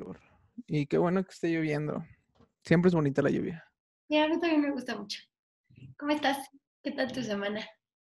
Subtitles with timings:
[0.00, 0.20] calor.
[0.66, 2.04] Y qué bueno que esté lloviendo.
[2.64, 3.64] Siempre es bonita la lluvia.
[4.08, 5.20] Y a mí también me gusta mucho.
[5.98, 6.38] ¿Cómo estás?
[6.82, 7.64] ¿Qué tal tu semana?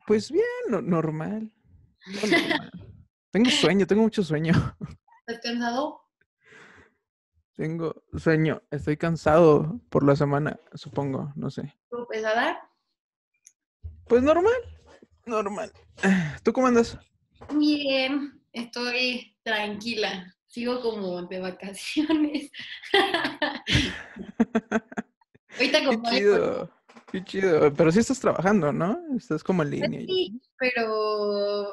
[0.06, 1.52] Pues bien, no- normal.
[2.08, 2.72] No, normal.
[3.32, 4.54] Tengo sueño, tengo mucho sueño.
[5.28, 6.02] ¿Estás cansado?
[7.56, 8.62] Tengo sueño.
[8.72, 11.34] Estoy cansado por la semana, supongo.
[11.36, 11.74] No sé.
[11.84, 12.58] ¿Estuvo pesada?
[14.08, 14.54] Pues normal.
[15.26, 15.72] Normal.
[16.44, 16.98] ¿Tú cómo andas?
[17.54, 20.34] Bien, estoy tranquila.
[20.48, 22.52] Sigo como de vacaciones.
[25.58, 26.70] Ahorita Qué como hay- chido.
[27.12, 27.74] Qué chido.
[27.74, 29.00] Pero sí estás trabajando, ¿no?
[29.18, 30.02] Estás como en línea.
[30.02, 31.72] y Sí, pero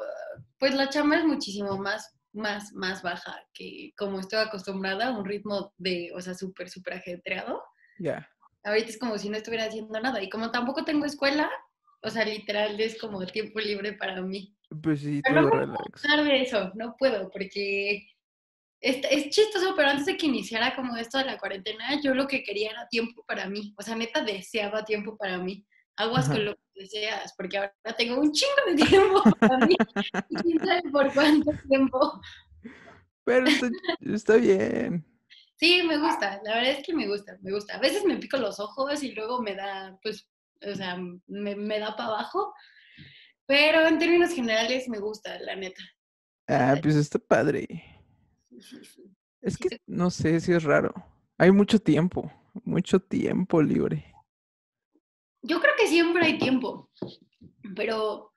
[0.59, 5.25] pues la chamba es muchísimo más, más, más baja que como estoy acostumbrada a un
[5.25, 7.61] ritmo de, o sea, súper, súper ajetreado.
[7.99, 8.29] Ya.
[8.63, 10.21] Ahorita es como si no estuviera haciendo nada.
[10.23, 11.49] Y como tampoco tengo escuela,
[12.01, 14.55] o sea, literal es como tiempo libre para mí.
[14.81, 16.01] Pues sí, Pero todo no me relax.
[16.01, 18.07] de eso, no puedo, porque
[18.85, 22.27] es, es chistoso, pero antes de que iniciara como esto de la cuarentena, yo lo
[22.27, 23.73] que quería era tiempo para mí.
[23.79, 25.65] O sea, neta deseaba tiempo para mí.
[25.97, 26.35] Aguas Ajá.
[26.35, 29.75] con lo que deseas, porque ahora tengo un chingo de tiempo para mí.
[30.29, 32.21] Y quién sabe por cuánto tiempo.
[33.23, 33.69] Pero está,
[34.01, 35.03] está bien.
[35.55, 37.77] Sí, me gusta, la verdad es que me gusta, me gusta.
[37.77, 40.29] A veces me pico los ojos y luego me da, pues,
[40.61, 42.53] o sea, me, me da para abajo.
[43.47, 45.81] Pero en términos generales me gusta, la neta.
[46.47, 47.94] Ah, pues está padre.
[49.41, 50.93] Es que no sé si es raro.
[51.37, 52.31] Hay mucho tiempo,
[52.63, 54.13] mucho tiempo libre.
[55.41, 56.89] Yo creo que siempre hay tiempo,
[57.75, 58.33] pero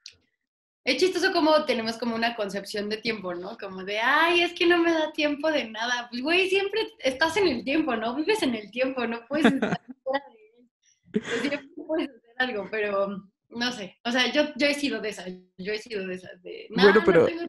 [0.85, 3.57] es chistoso como tenemos como una concepción de tiempo, ¿no?
[3.57, 6.09] Como de, ay, es que no me da tiempo de nada.
[6.11, 8.15] Pues, güey, siempre estás en el tiempo, ¿no?
[8.15, 11.23] Vives en el tiempo, no puedes estar fuera de él.
[11.41, 13.97] Siempre puedes hacer algo, pero no sé.
[14.05, 16.83] O sea, yo, yo he sido de esas, yo he sido de esas, de, no,
[16.83, 17.47] Bueno, no pero- tengo-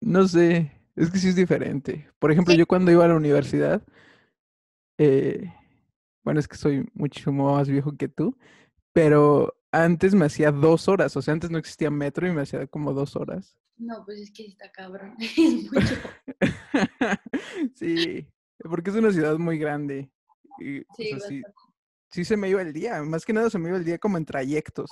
[0.00, 2.08] No sé, es que sí es diferente.
[2.18, 2.58] Por ejemplo, Sí.
[2.58, 3.82] yo cuando iba a la universidad,
[4.98, 5.52] eh,
[6.24, 8.36] bueno, es que soy muchísimo más viejo que tú,
[8.92, 12.66] pero antes me hacía dos horas, o sea, antes no existía metro y me hacía
[12.66, 13.58] como dos horas.
[13.76, 15.16] No, pues es que está cabrón.
[15.18, 15.94] Es mucho.
[17.74, 18.26] Sí,
[18.58, 20.10] porque es una ciudad muy grande.
[20.58, 21.42] Y, o Sí, sea, sí,
[22.12, 24.16] sí se me iba el día, más que nada se me iba el día como
[24.16, 24.90] en trayectos,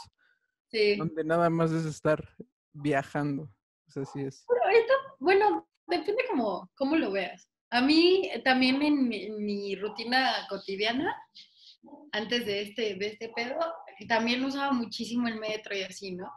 [0.71, 0.97] Sí.
[0.97, 2.29] donde nada más es estar
[2.73, 3.45] viajando.
[3.87, 4.45] O sea, sí es.
[4.49, 7.49] Pero ahorita, bueno, depende como cómo lo veas.
[7.71, 11.17] A mí eh, también en mi, en mi rutina cotidiana,
[12.13, 13.59] antes de este, de este pedo,
[14.09, 16.31] también usaba muchísimo el metro y así, ¿no?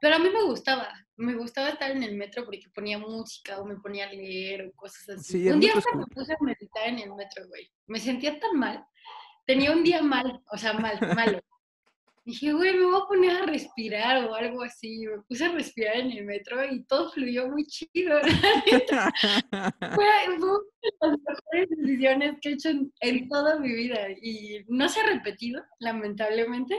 [0.00, 3.64] Pero a mí me gustaba, me gustaba estar en el metro porque ponía música o
[3.64, 5.44] me ponía a leer o cosas así.
[5.44, 7.70] Sí, un día hasta me puse a meditar en el metro, güey.
[7.86, 8.84] Me sentía tan mal.
[9.46, 11.40] Tenía un día mal, o sea, mal, malo.
[12.26, 15.06] Dije, güey, me voy a poner a respirar o algo así.
[15.06, 18.18] Me puse a respirar en el metro y todo fluyó muy chido.
[19.94, 20.58] Fue una de
[21.00, 25.06] las mejores decisiones que he hecho en, en toda mi vida y no se ha
[25.06, 26.78] repetido, lamentablemente,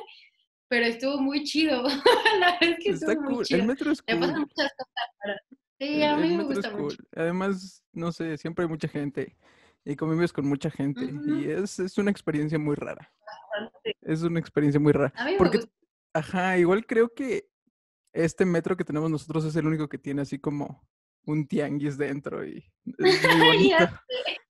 [0.68, 1.84] pero estuvo muy chido.
[2.40, 3.46] La verdad es que Está estuvo muy cool.
[3.46, 3.60] chido.
[3.62, 4.40] El metro es Le pasan cool.
[4.48, 5.42] muchas cosas raras.
[5.80, 6.98] Sí, El, a mí me gusta mucho.
[6.98, 7.08] cool.
[7.16, 9.36] Además, no sé, siempre hay mucha gente
[9.86, 13.12] y convives con mucha gente y es, es una experiencia muy rara.
[13.26, 13.96] Bastante.
[14.02, 15.14] Es una experiencia muy rara.
[15.16, 15.72] A mí me Porque, gusta.
[16.14, 17.48] ajá, igual creo que
[18.12, 20.82] este metro que tenemos nosotros es el único que tiene así como
[21.28, 22.64] un tianguis dentro y
[22.98, 23.78] es muy bonito.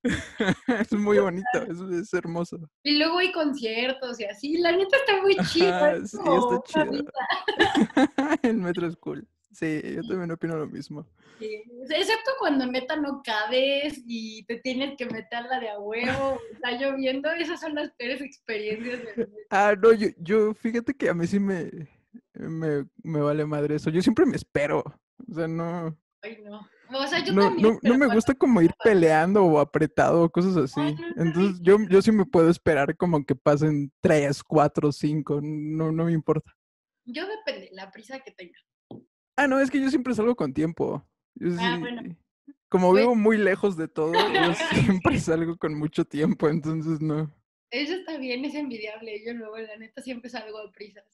[0.67, 2.57] es muy bonito, es, es hermoso.
[2.83, 4.57] Y luego hay conciertos y así.
[4.57, 6.05] La neta está muy chido.
[6.05, 7.03] Sí, está chido.
[8.43, 9.27] el metro es cool.
[9.55, 11.07] Sí, yo también opino lo mismo.
[11.39, 16.39] Sí, Excepto cuando neta no cabes y te tienes que meter la de a huevo,
[16.51, 19.01] está lloviendo, esas son las peores experiencias.
[19.49, 21.71] Ah, no, yo, yo fíjate que a mí sí me,
[22.33, 23.89] me, me vale madre eso.
[23.89, 24.83] Yo siempre me espero.
[25.29, 26.67] O sea, no, Ay, no.
[26.91, 27.79] O sea, yo no, también.
[27.81, 30.81] no, me gusta como ir peleando o apretado o cosas así.
[30.81, 34.91] Ay, no, está Entonces yo, yo sí me puedo esperar como que pasen tres, cuatro,
[34.91, 35.39] cinco.
[35.41, 36.51] No, no me importa.
[37.05, 38.57] Yo depende, la prisa que tenga.
[39.37, 41.05] Ah, no, es que yo siempre salgo con tiempo.
[41.35, 42.15] Yo Ah, sí- bueno.
[42.69, 44.53] Como Pues- vivo muy lejos de todo, yo
[45.13, 47.31] siempre salgo con mucho tiempo, entonces no.
[47.71, 49.23] Eso está bien, es envidiable.
[49.25, 51.05] Yo luego, la neta, siempre salgo a prisas.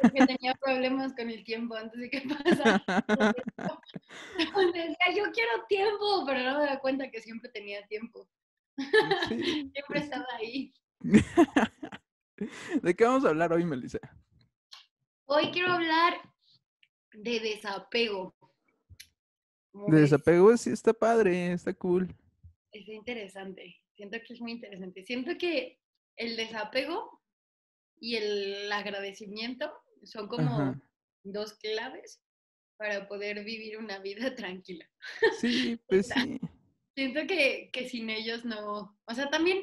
[0.00, 2.82] Porque tenía problemas con el tiempo antes de que pasara.
[4.72, 8.28] Decía, yo quiero tiempo, pero no me da cuenta que siempre tenía tiempo.
[9.28, 10.72] Sí, Siempre es- estaba ahí.
[12.82, 13.98] ¿De qué vamos a hablar hoy, Melissa?
[15.26, 16.14] Hoy quiero hablar
[17.14, 18.34] de desapego.
[19.72, 22.14] ¿Cómo De desapego sí está padre, está cool.
[22.72, 23.76] Está interesante.
[23.96, 25.04] Siento que es muy interesante.
[25.04, 25.78] Siento que
[26.16, 27.20] el desapego
[28.00, 29.72] y el agradecimiento
[30.02, 30.80] son como Ajá.
[31.22, 32.20] dos claves
[32.76, 34.88] para poder vivir una vida tranquila.
[35.40, 36.40] Sí, pues sí.
[36.94, 39.60] Siento que, que sin ellos no, o sea, también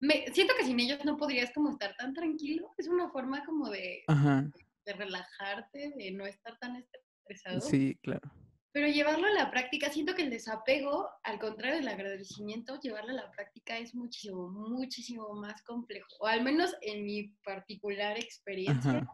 [0.00, 2.72] me, siento que sin ellos no podrías como estar tan tranquilo.
[2.76, 4.42] Es una forma como de, Ajá.
[4.42, 7.60] de relajarte, de no estar tan estresado.
[7.60, 8.30] Sí, claro.
[8.74, 13.22] Pero llevarlo a la práctica, siento que el desapego, al contrario del agradecimiento, llevarlo a
[13.22, 16.08] la práctica es muchísimo, muchísimo más complejo.
[16.18, 19.06] O al menos en mi particular experiencia, Ajá.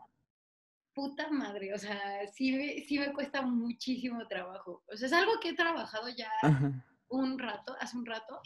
[0.94, 4.82] puta madre, o sea, sí me, sí me cuesta muchísimo trabajo.
[4.90, 6.72] O sea, es algo que he trabajado ya Ajá.
[7.10, 8.40] un rato, hace un rato,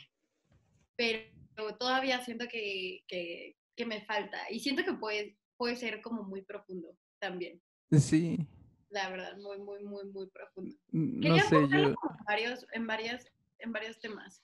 [0.96, 4.50] pero todavía siento que, que, que me falta.
[4.50, 7.60] Y siento que puede, puede ser como muy profundo también.
[7.90, 8.46] Sí.
[8.90, 10.76] La verdad, muy, muy, muy, muy profundo.
[10.92, 11.94] No Quería sé, enfocarlo yo.
[12.18, 14.42] en varios, en varias, en varios temas.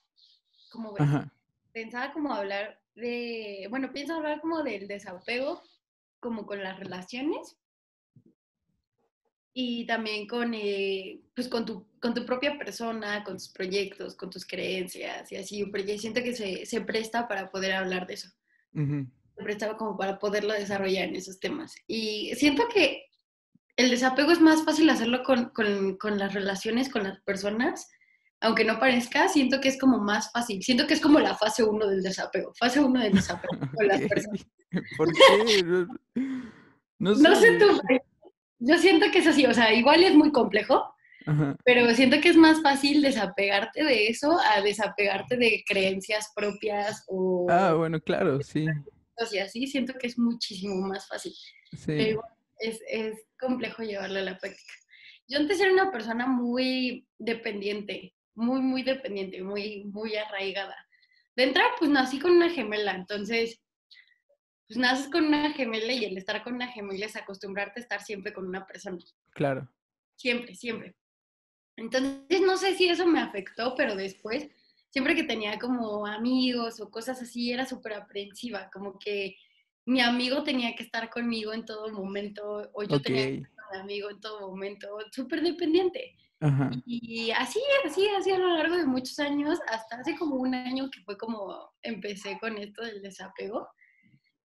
[0.73, 1.07] Como ves,
[1.73, 5.63] pensaba como hablar de, bueno, pienso hablar como del desapego,
[6.21, 7.57] como con las relaciones
[9.53, 14.31] y también con, eh, pues con tu, con tu propia persona, con tus proyectos, con
[14.31, 18.29] tus creencias y así, porque siento que se, se presta para poder hablar de eso,
[18.75, 19.07] Ujú.
[19.07, 21.75] se presta como para poderlo desarrollar en esos temas.
[21.87, 23.05] Y siento que
[23.77, 27.89] el desapego es más fácil hacerlo con, con, con las relaciones, con las personas,
[28.41, 30.63] aunque no parezca, siento que es como más fácil.
[30.63, 32.53] Siento que es como la fase 1 del desapego.
[32.59, 34.47] Fase 1 del desapego con las personas.
[34.97, 35.87] ¿Por qué?
[36.99, 37.23] No, sé.
[37.23, 37.81] No sé tú,
[38.61, 39.45] yo siento que es así.
[39.47, 40.95] O sea, igual es muy complejo,
[41.27, 41.57] Ajá.
[41.65, 47.47] pero siento que es más fácil desapegarte de eso a desapegarte de creencias propias o
[47.51, 48.67] Ah, bueno, claro, sí.
[49.33, 49.67] Y así.
[49.67, 51.33] Siento que es muchísimo más fácil.
[51.87, 52.11] Pero Sí.
[52.11, 54.73] igual es, es complejo llevarlo a la práctica.
[55.29, 60.77] Yo antes era una persona muy dependiente, muy, muy dependiente, muy, muy arraigada.
[61.37, 63.61] De entrada, pues nací con una gemela, entonces,
[64.67, 68.03] pues naces con una gemela y el estar con una gemela es acostumbrarte a estar
[68.03, 68.99] siempre con una persona,
[69.33, 69.73] Claro.
[70.17, 70.97] siempre, siempre.
[71.77, 74.49] Entonces, no sé si eso me afectó, pero después,
[74.91, 79.37] siempre que tenía como amigos o cosas así, era súper aprensiva, como que
[79.87, 83.77] mi amigo tenía que estar conmigo en todo momento, o yo tenía que estar con
[83.77, 86.17] mi amigo en todo momento, súper dependiente.
[86.41, 86.71] Ajá.
[86.87, 90.91] Y así, así, así a lo largo de muchos años, hasta hace como un año
[90.91, 93.69] que fue como empecé con esto del desapego.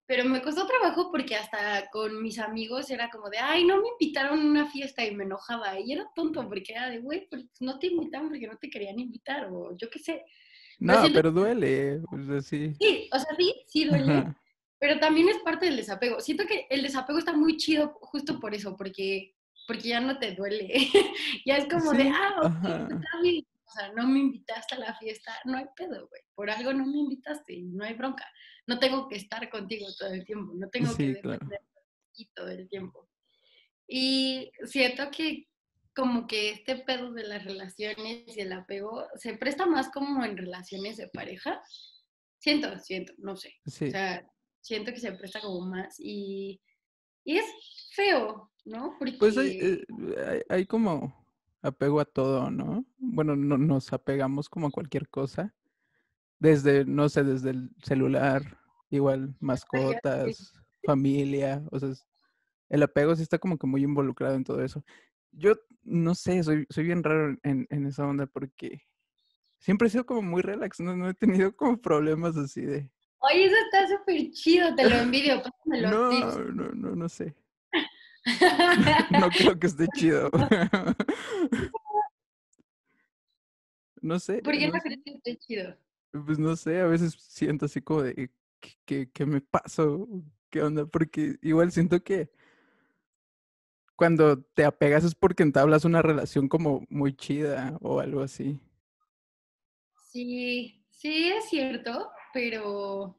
[0.07, 3.87] Pero me costó trabajo porque hasta con mis amigos era como de, ay, no me
[3.89, 5.79] invitaron a una fiesta y me enojaba.
[5.79, 8.99] Y era tonto porque era de, güey, pues no te invitaron porque no te querían
[8.99, 10.23] invitar o yo qué sé.
[10.79, 12.01] No, pero duele.
[12.11, 12.75] O sea, sí.
[12.79, 14.41] Sí, o sea, sí, sí duele, Ajá.
[14.77, 16.19] pero también es parte del desapego.
[16.19, 19.33] Siento que el desapego está muy chido justo por eso, porque,
[19.67, 20.67] porque ya no te duele.
[21.45, 22.87] ya es como de, ah, ok, ajá.
[22.91, 23.45] está bien.
[23.75, 26.21] Sea, no me invitaste a la fiesta, no hay pedo, güey.
[26.33, 28.25] Por algo no me invitaste y no hay bronca.
[28.67, 31.33] No tengo que estar contigo todo el tiempo, no tengo que Sí, claro.
[31.39, 31.81] depender de
[32.13, 33.09] ti todo el tiempo.
[33.87, 35.47] Y siento que
[35.95, 40.35] como que este pedo de las relaciones y el apego se presta más como en
[40.37, 41.61] relaciones de pareja.
[42.39, 43.53] Siento, siento, no sé.
[43.65, 44.25] O sea,
[44.61, 46.59] siento que se presta como más y,
[47.23, 47.45] y es
[47.93, 48.95] feo, ¿no?
[48.99, 49.85] Porque Pues hay, eh,
[50.27, 51.24] hay, hay como
[51.65, 52.85] apego a todo, ¿no?
[52.97, 55.53] Bueno, no, nos apegamos como a cualquier cosa.
[56.39, 58.59] Desde, no sé, desde el celular,
[58.89, 60.53] igual mascotas,
[60.83, 61.89] familia, o sea,
[62.69, 64.83] el apego sí está como que muy involucrado en todo eso.
[65.31, 68.81] Yo no sé, soy, soy bien raro en, en esa onda porque
[69.59, 72.89] siempre he sido como muy relax, no, no he tenido como problemas así de...
[73.19, 77.35] Oye, eso está súper chido, te lo envidio, pásame los No, no, no, no sé.
[79.11, 80.29] No creo que esté chido.
[84.01, 85.75] No sé, ¿Por qué no crees que esté chido?
[86.25, 90.07] Pues no sé, a veces siento así como de, ¿qué, qué- qué me pasó?
[90.49, 90.85] ¿Qué onda?
[90.85, 92.29] Porque igual siento que
[93.95, 98.59] cuando te apegas es porque entablas una relación como muy chida o algo así.
[100.11, 103.17] Sí, sí es cierto, pero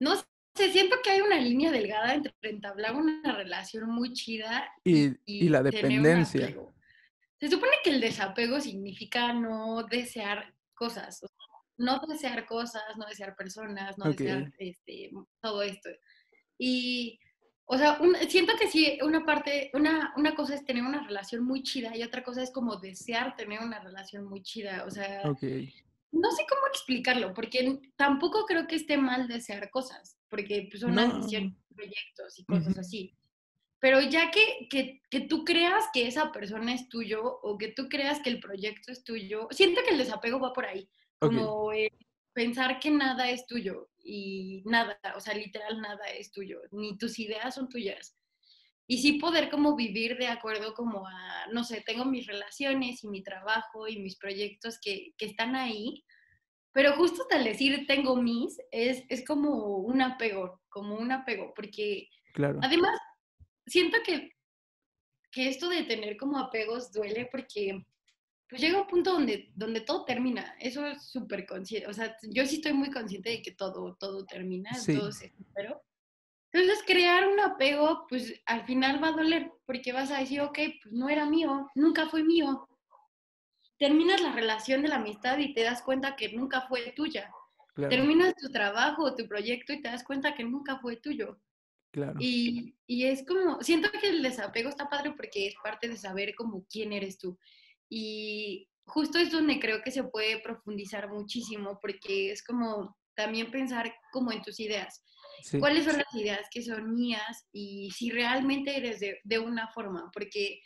[0.00, 0.14] no
[0.54, 5.48] sé, siento que hay una línea delgada entre entablar una relación muy chida Y, y
[5.48, 6.54] la tener un dependencia.
[7.40, 11.36] Se supone que el desapego significa no desear cosas, o sea,
[11.78, 15.88] no desear cosas, no desear personas, no desear este, todo esto.
[16.58, 17.18] Y,
[17.64, 21.42] o sea, un- siento que sí, una parte, una, una cosa es tener una relación
[21.44, 24.84] muy chida y otra cosa es como desear tener una relación muy chida.
[24.86, 25.42] O sea, Ok.
[26.12, 30.94] No sé cómo explicarlo, porque tampoco creo que esté mal desear cosas, porque pues, son
[30.94, 31.26] No.
[31.74, 33.16] proyectos y cosas así.
[33.80, 37.88] Pero ya que, que, que tú creas que esa persona es tuyo o que tú
[37.88, 40.88] creas que el proyecto es tuyo, siento que el desapego va por ahí,
[41.18, 41.90] como eh,
[42.32, 47.18] pensar que nada es tuyo y nada, o sea, literal nada es tuyo, ni tus
[47.18, 48.16] ideas son tuyas.
[48.92, 53.08] Y sí poder como vivir de acuerdo como a, no sé, tengo mis relaciones y
[53.08, 56.04] mi trabajo y mis proyectos que, que están ahí,
[56.72, 62.10] pero justo el decir tengo mis, es, es como un apego, como un apego, porque
[62.34, 62.60] Claro.
[62.62, 62.98] además
[63.66, 64.32] siento que,
[65.30, 67.86] que esto de tener como apegos duele porque
[68.50, 70.54] pues llega un punto donde, donde todo termina.
[70.60, 71.88] Eso es súper consciente.
[71.88, 74.94] O sea, yo sí estoy muy consciente de que todo, todo termina, Sí.
[74.94, 75.80] todo se pero
[76.52, 80.58] Entonces, crear un apego, pues al final va a doler, porque vas a decir, ok,
[80.82, 82.68] pues no era mío, nunca fue mío.
[83.78, 87.30] Terminas la relación de la amistad y te das cuenta que nunca fue tuya.
[87.74, 87.88] Claro.
[87.88, 91.40] Terminas tu trabajo o tu proyecto y te das cuenta que nunca fue tuyo.
[91.90, 92.16] Claro.
[92.20, 96.34] Y, y es como, siento que el desapego está padre porque es parte de saber
[96.34, 97.38] como quién eres tú.
[97.88, 103.92] Y justo es donde creo que se puede profundizar muchísimo porque es como también pensar
[104.10, 105.02] como en tus ideas.
[105.42, 105.58] Sí.
[105.58, 110.10] ¿Cuáles son las ideas que son mías y si realmente eres de, de una forma?
[110.12, 110.60] Porque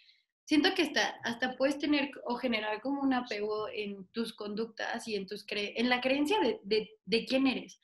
[0.45, 5.17] siento que hasta, hasta puedes tener o generar como un apego en tus conductas y
[5.17, 7.81] en, tus cre en la creencia de, de, de quién eres.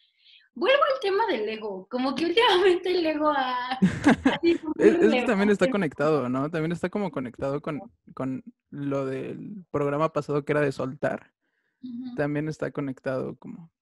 [0.54, 3.78] Vuelvo al tema del ego, como que últimamente el ego ha...
[4.78, 6.50] Eso también está conectado, ¿no?
[6.50, 7.80] También está como conectado con,
[8.14, 11.32] con lo del programa pasado que era de soltar.
[12.16, 13.72] También está conectado como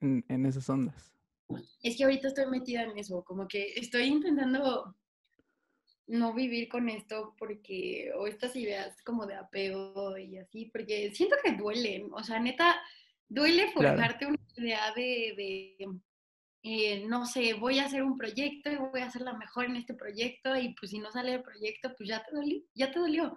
[0.00, 1.15] en, en esas ondas.
[1.82, 4.96] Es que ahorita estoy metida en eso, como que estoy intentando
[6.08, 11.36] no vivir con esto porque, o estas ideas como de apego y así, porque siento
[11.42, 12.80] que duelen, o sea, neta,
[13.28, 13.88] duele Claro.
[13.96, 15.88] forjarte una idea de, de,
[16.62, 19.76] eh, no sé, voy a hacer un proyecto y voy a hacer la mejor en
[19.76, 22.98] este proyecto y pues si no sale el proyecto, pues ya te dolió, ya te
[22.98, 23.36] dolió.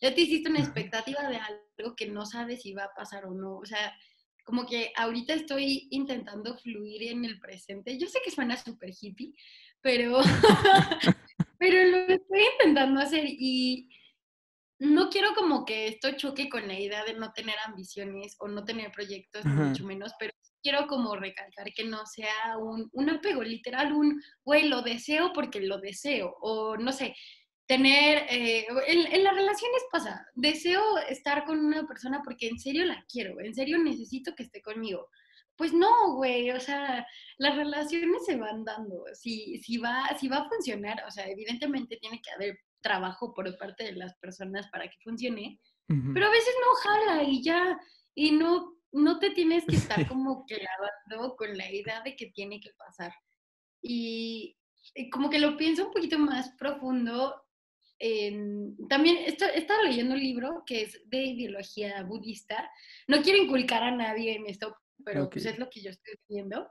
[0.00, 3.32] Ya te hiciste una expectativa de algo que no sabes si va a pasar o
[3.32, 3.92] no, o sea,
[4.44, 7.98] como que ahorita estoy intentando fluir en el presente.
[7.98, 9.34] Yo sé que suena súper hippie,
[9.80, 10.20] pero,
[11.58, 13.88] pero lo estoy intentando hacer y
[14.78, 18.64] no quiero como que esto choque con la idea de no tener ambiciones o no
[18.64, 19.64] tener proyectos, ni Ajá.
[19.64, 20.32] mucho menos, pero
[20.62, 25.60] quiero como recalcar que no sea un, un apego literal, un, güey, lo deseo porque
[25.60, 27.14] lo deseo, o no sé,
[27.66, 32.84] tener, eh, en, en las relaciones pasa, deseo estar con una persona porque en serio
[32.84, 35.08] la quiero, en serio necesito que esté conmigo.
[35.56, 37.06] Pues no, güey, o sea,
[37.38, 39.04] las relaciones se van dando.
[39.12, 43.56] Si, si, va, si va a funcionar, o sea, evidentemente tiene que haber trabajo por
[43.56, 46.12] parte de las personas para que funcione, Ujú.
[46.12, 47.78] pero a veces no jala y ya,
[48.14, 52.60] y no, no te tienes que estar como clavando con la idea de que tiene
[52.60, 53.12] que pasar.
[53.80, 54.56] Y
[55.12, 57.43] como que lo pienso un poquito más profundo.
[58.88, 62.70] También esto- he estado leyendo un libro que es de ideología budista.
[63.08, 66.68] No quiero inculcar a nadie en esto, pero pues es lo que yo estoy viendo.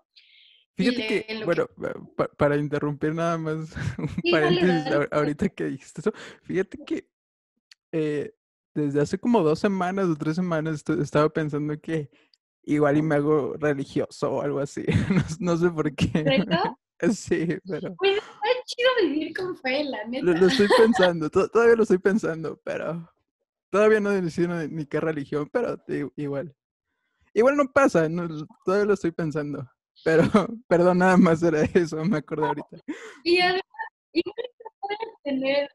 [0.75, 5.07] Fíjate que, bueno, pa- pa- para interrumpir nada más un Sí, paréntesis dale.
[5.11, 6.11] ahorita que dijiste eso,
[6.43, 7.07] fíjate que
[7.91, 8.33] eh,
[8.73, 12.09] desde hace como dos semanas o tres semanas estaba pensando que
[12.63, 14.83] igual y me hago religioso o algo así,
[15.39, 16.43] no, sé por qué.
[17.13, 20.25] Sí, pero Pues está chido vivir con fe, la neta.
[20.25, 23.09] lo, lo estoy pensando, to- todavía lo estoy pensando, pero
[23.69, 25.77] todavía no decido ni, qué religión, pero
[26.15, 26.55] igual.
[27.33, 28.27] Igual no pasa, no,
[28.63, 29.67] todavía lo estoy pensando,
[30.03, 30.23] pero
[30.67, 32.77] perdón, nada más era eso, me acordé ahorita.
[33.23, 33.63] Y además,
[34.11, 34.35] igual
[34.79, 35.69] puedes tener,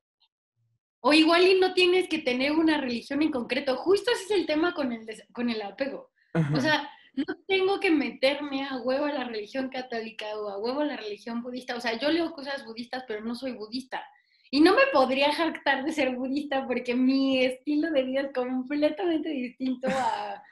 [1.00, 3.76] o igual y no tienes que tener una religión en concreto.
[3.76, 6.11] Justo ese es el tema con el, con el apego.
[6.54, 6.88] O sea,
[7.27, 10.97] no tengo que meterme a huevo a la religión católica o a huevo a la
[10.97, 11.77] religión budista.
[11.77, 14.05] O sea, yo leo cosas budistas, pero no soy budista.
[14.51, 19.29] Y no me podría jactar de ser budista porque mi estilo de vida es completamente
[19.29, 20.43] distinto a,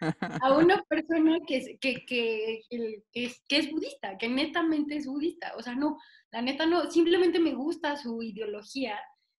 [0.43, 5.07] a una persona que es, que, que, que es, que es budista, que netamente es
[5.07, 5.55] budista.
[5.57, 5.97] O sea, no,
[6.31, 8.99] la neta no, simplemente me gusta su ideología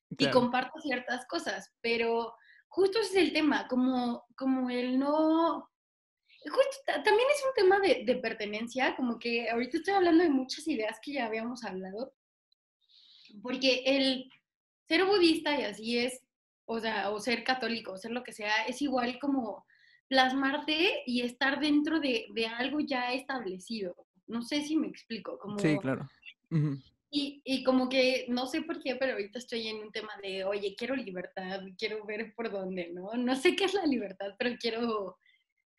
[0.09, 0.39] y Claro.
[0.39, 2.33] comparto ciertas cosas, pero
[2.67, 5.69] justo ese es el tema, como, como el no...
[6.49, 10.29] Justo, ta- también es un tema de, de pertenencia, como que ahorita estoy hablando de
[10.29, 12.13] muchas ideas que ya habíamos hablado,
[13.41, 14.29] porque el
[14.87, 16.21] ser budista y así es,
[16.65, 19.65] o sea, o ser católico, o ser lo que sea, es igual como
[20.07, 23.95] plasmarte y estar dentro de, de algo ya establecido.
[24.25, 25.59] No sé si me explico, como...
[25.59, 26.07] Sí, claro.
[26.51, 26.77] Ujú.
[27.09, 30.43] Y, y como que no sé por qué, pero ahorita estoy en un tema de,
[30.43, 33.13] oye, quiero libertad, quiero ver por dónde, ¿no?
[33.13, 35.17] No sé qué es la libertad, pero quiero,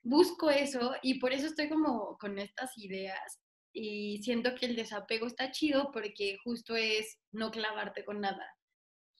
[0.02, 3.40] busco eso y por eso estoy como con estas ideas
[3.72, 8.44] y siento que el desapego está chido porque justo es no clavarte con nada.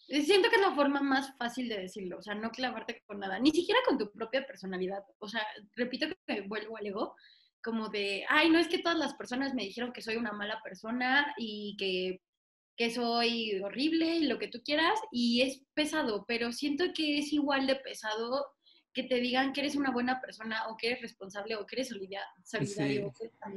[0.09, 3.39] Siento que es la forma más fácil de decirlo, o sea, no clavarte con nada,
[3.39, 5.05] ni siquiera con tu propia personalidad.
[5.19, 7.15] O sea, repito que vuelvo al ego,
[7.63, 10.61] como de, ay, no es que todas las personas me dijeron que soy una mala
[10.63, 12.21] persona y que
[12.79, 17.33] que soy horrible y lo que tú quieras, y es pesado, pero siento que es
[17.33, 18.47] igual de pesado
[18.93, 21.89] que te digan que eres una buena persona o que eres responsable o que eres
[21.89, 22.29] solidario.
[22.43, 22.67] Sí,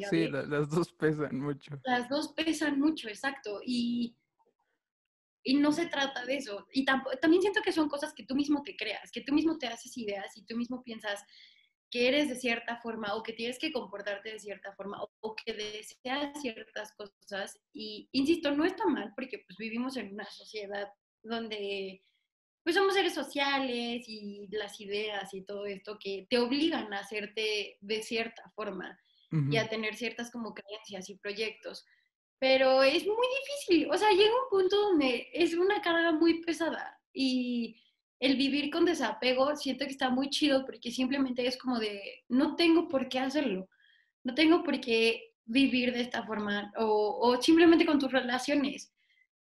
[0.09, 1.79] sí las dos pesan mucho.
[1.83, 3.59] Las dos pesan mucho, exacto.
[3.65, 4.15] Y,
[5.43, 6.67] y no se trata de eso.
[6.73, 9.67] Y también siento que son cosas que tú mismo te creas, que tú mismo te
[9.67, 11.23] haces ideas y tú mismo piensas
[11.91, 15.53] que eres de cierta forma o que tienes que comportarte de cierta forma o, que
[15.53, 17.59] deseas ciertas cosas.
[17.73, 20.87] Y insisto, no está mal porque pues vivimos en una sociedad
[21.21, 22.01] donde
[22.63, 27.77] pues somos seres sociales y las ideas y todo esto que te obligan a hacerte
[27.81, 28.99] de cierta forma
[29.49, 31.85] y a tener ciertas como creencias y proyectos.
[32.37, 36.99] Pero es muy difícil, o sea, llega un punto donde es una carga muy pesada
[37.13, 37.81] y
[38.19, 42.55] el vivir con desapego siento que está muy chido porque simplemente es como de, no
[42.55, 43.69] tengo por qué hacerlo,
[44.23, 48.93] no tengo por qué vivir de esta forma o, o simplemente con tus relaciones,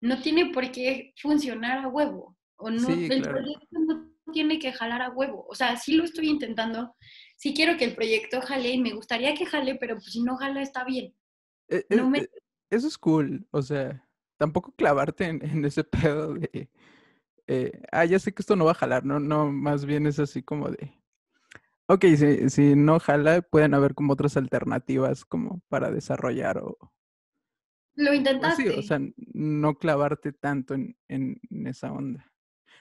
[0.00, 5.02] no tiene por qué funcionar a huevo o no, el proyecto no tiene que jalar
[5.02, 5.46] a huevo.
[5.48, 6.94] O sea, sí lo estoy intentando,
[7.36, 10.36] sí quiero que el proyecto jale y me gustaría que jale, pero pues si no
[10.36, 11.14] jala está bien.
[11.68, 12.28] Eh, eh,
[12.70, 14.04] eso es cool, o sea,
[14.36, 16.70] tampoco clavarte en, ese pedo de,
[17.46, 20.18] eh, ah, ya sé que esto no va a jalar, no, no, más bien es
[20.18, 20.92] así como de,
[21.86, 26.78] ok, si, si no jala, pueden haber como otras alternativas como para desarrollar o...
[27.96, 28.62] Lo intentaste.
[28.62, 32.30] sí, o sea, no clavarte tanto en, en esa onda.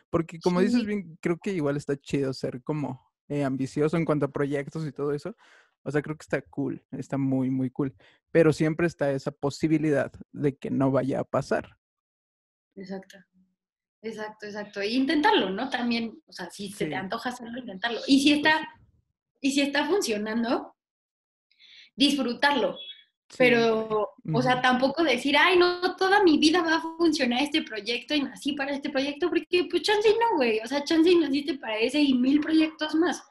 [0.09, 4.25] Porque como dices bien, creo que igual está chido ser como eh, ambicioso en cuanto
[4.25, 5.35] a proyectos y todo eso.
[5.83, 7.95] O sea, creo que está cool, está muy, muy cool.
[8.31, 11.77] Pero siempre está esa posibilidad de que no vaya a pasar.
[12.75, 13.17] Exacto.
[14.01, 14.81] Exacto, exacto.
[14.81, 15.69] E intentarlo, ¿no?
[15.69, 17.99] También, o sea, si se te antoja hacerlo, intentarlo.
[18.07, 18.67] Y si está,
[19.41, 20.75] y si está funcionando,
[21.95, 22.77] disfrutarlo.
[23.35, 28.15] Pero, o sea, tampoco decir, ay, no, toda mi vida va a funcionar este proyecto
[28.15, 31.77] y nací para este proyecto, porque pues chance no, güey, o sea, chance naciste para
[31.77, 33.21] ese y mil proyectos más.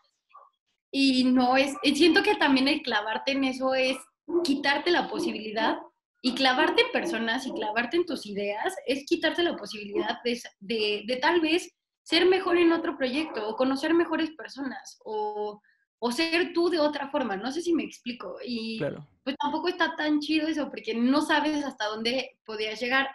[0.91, 3.97] Y no es, siento que también el clavarte en eso es
[4.45, 5.79] quitarte la posibilidad
[6.21, 11.04] y clavarte en personas y clavarte en tus ideas es quitarte la posibilidad de, de,
[11.06, 15.61] de tal vez ser mejor en otro proyecto o conocer mejores personas o
[15.99, 17.37] o ser tú de otra forma.
[17.37, 18.39] No sé si me explico.
[18.45, 18.78] Y
[19.25, 23.09] pues tampoco está tan chido eso porque no sabes hasta dónde podías llegar.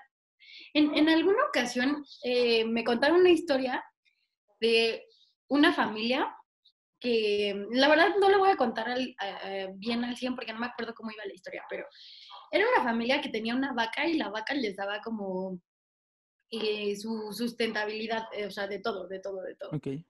[0.74, 3.84] En, alguna ocasión eh, me contaron una historia
[4.60, 5.06] de
[5.50, 6.34] una familia
[7.00, 8.96] que la verdad no la voy a contar
[9.76, 11.86] bien al 100 porque no me acuerdo cómo iba la historia, pero
[12.52, 15.60] era una familia que tenía una vaca y la vaca les daba como
[16.52, 19.70] eh, su sustentabilidad, eh, o sea, de todo, de todo, de todo.
[19.72, 20.04] Okay.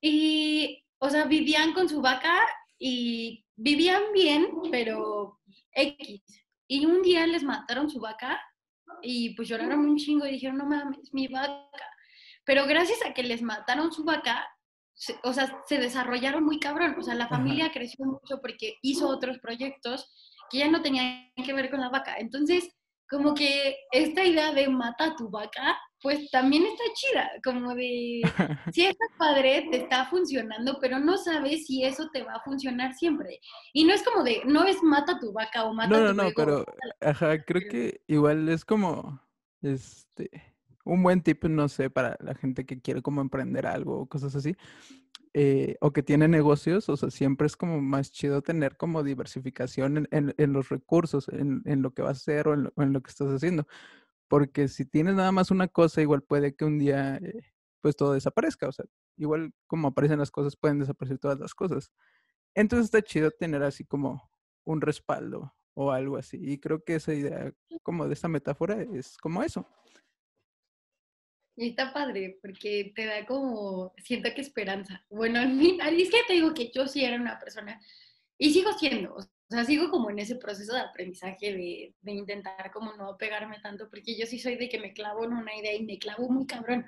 [0.00, 2.38] Y o sea, vivían con su vaca
[2.78, 5.40] y vivían bien, pero
[5.72, 6.22] X.
[6.68, 8.40] Y un día les mataron su vaca
[9.02, 11.86] y pues lloraron un chingo y dijeron, no mames, mi vaca.
[12.44, 14.46] Pero gracias a que les mataron su vaca,
[15.24, 16.94] o sea, se desarrollaron muy cabrón.
[16.98, 20.12] O sea, la familia creció mucho porque hizo otros proyectos
[20.50, 22.16] que ya no tenían que ver con la vaca.
[22.18, 22.68] Entonces,
[23.08, 28.22] como que esta idea de mata tu vaca pues también está chida, como de,
[28.72, 32.94] si está padre, te está funcionando, pero no sabes si eso te va a funcionar
[32.94, 33.40] siempre.
[33.72, 36.22] Y no es como de, no es mata tu vaca o mata no, tu No,
[36.24, 36.64] no, pero,
[37.00, 39.20] ajá, creo que igual es como,
[39.62, 40.30] este,
[40.84, 44.34] un buen tip, no sé, para la gente que quiere como emprender algo o cosas
[44.34, 44.56] así,
[45.34, 50.08] eh, o que tiene negocios, o sea, siempre es como más chido tener como diversificación
[50.10, 53.10] en, en, los recursos, en, en, lo que vas a hacer o en lo que
[53.10, 53.66] estás haciendo
[54.30, 58.12] porque si tienes nada más una cosa, igual puede que un día eh, pues todo
[58.12, 58.84] desaparezca, o sea,
[59.16, 61.90] igual como aparecen las cosas, pueden desaparecer todas las cosas.
[62.54, 64.30] Entonces está chido tener así como
[64.64, 66.38] un respaldo o algo así.
[66.40, 69.66] Y creo que esa idea, como de esta metáfora, es como eso.
[71.56, 75.04] Y está padre, porque te da como, siento que esperanza.
[75.10, 77.80] Bueno, al fin, es que te digo que yo sí era una persona,
[78.38, 79.22] y sigo siendo, o
[79.54, 83.88] sea, sigo como en ese proceso de aprendizaje de, de, intentar como no pegarme tanto,
[83.90, 86.46] porque yo sí soy de que me clavo en una idea y me clavo muy
[86.46, 86.86] cabrón.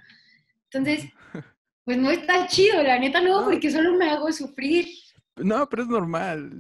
[0.71, 1.11] Entonces,
[1.85, 4.87] pues no está chido, la neta no, porque solo me hago sufrir.
[5.37, 6.51] No, pero es normal.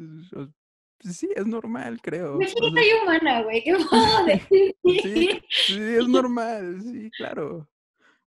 [1.01, 2.39] Sí, es normal, creo.
[2.41, 4.77] Sí, soy humana, güey, ¿qué puedo decir?
[4.83, 7.69] sí, sí, es normal, sí, claro.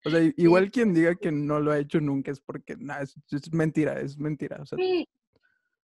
[0.05, 3.17] O sea, igual quien diga que no lo ha hecho nunca es porque, nada, es,
[3.31, 4.59] es, mentira, es mentira.
[4.61, 5.09] O sea, sí,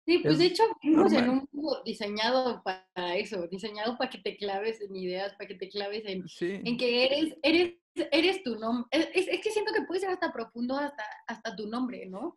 [0.06, 4.36] Sí, pues de hecho vivimos en un mundo diseñado para eso, diseñado para que te
[4.36, 7.74] claves en ideas, para que te claves en, en que eres, eres,
[8.12, 8.86] eres tu nombre.
[8.92, 12.36] Es, es, que siento que puede ser hasta profundo hasta, hasta tu nombre, ¿no?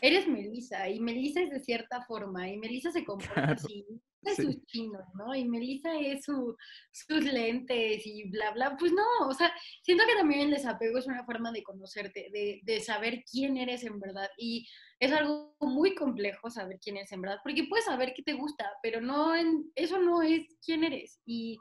[0.00, 3.84] Eres Melissa y Melissa es de cierta forma y Melissa se comporta así,
[4.22, 4.42] es sí.
[4.42, 5.34] sus chinos, ¿no?
[5.34, 6.56] Y Melissa es su,
[6.92, 8.76] sus lentes y bla, bla.
[8.78, 12.60] Pues no, o sea, siento que también el desapego es una forma de conocerte, de,
[12.62, 14.28] de saber quién eres en verdad.
[14.36, 14.66] Y
[15.00, 18.70] es algo muy complejo saber quién eres en verdad, porque puedes saber qué te gusta,
[18.82, 21.20] pero no en, eso no es quién eres.
[21.24, 21.58] Y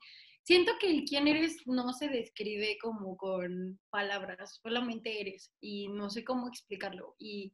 [0.48, 6.10] siento que el quién eres no se describe como con palabras, solamente eres y no
[6.10, 7.16] sé cómo explicarlo.
[7.20, 7.54] Y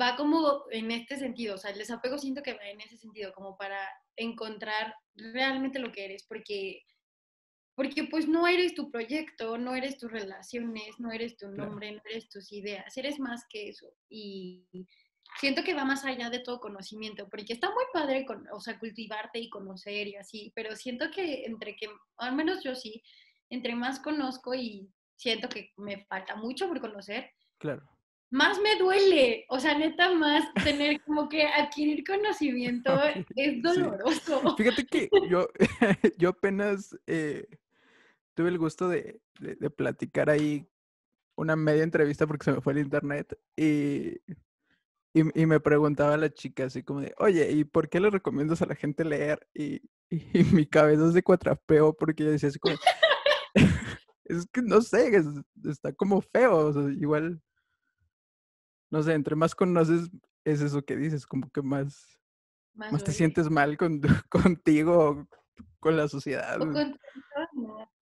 [0.00, 3.32] va como en este sentido, o sea, el desapego siento que va en ese sentido,
[3.32, 6.82] como para encontrar realmente lo que eres, porque,
[7.74, 12.00] porque pues no eres tu proyecto, no eres tus relaciones, no eres tu nombre, no
[12.10, 13.86] eres tus ideas, eres más que eso.
[14.08, 14.66] Y
[15.38, 18.78] siento que va más allá de todo conocimiento, porque está muy padre, con, o sea,
[18.78, 23.02] cultivarte y conocer y así, pero siento que entre que, al menos yo sí,
[23.50, 27.91] entre más conozco y siento que me falta mucho por conocer, claro
[28.32, 29.44] más me duele.
[29.48, 32.98] O sea, neta, más tener como que adquirir conocimiento
[33.36, 34.56] es doloroso.
[34.56, 35.48] Fíjate que yo,
[36.18, 37.46] yo apenas eh,
[38.34, 40.66] tuve el gusto de, de, platicar ahí
[41.36, 44.16] una media entrevista porque se me fue el internet y,
[45.12, 48.62] y, y, me preguntaba la chica así como de, oye, ¿y por qué le recomiendas
[48.62, 49.46] a la gente leer?
[49.52, 50.22] Y, y,
[50.54, 52.76] mi cabeza es de cuatrapeo porque yo decía así como,
[54.24, 55.26] es que no sé, es,
[55.64, 57.42] está como feo, o sea, igual
[58.92, 60.10] no sé, entre más conoces,
[60.44, 62.20] es eso que dices, como que más,
[62.74, 65.26] más, te sientes mal con, contigo,
[65.80, 66.60] con la sociedad.
[66.60, 66.98] O con